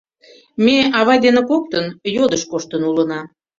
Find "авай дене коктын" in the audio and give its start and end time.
0.99-1.85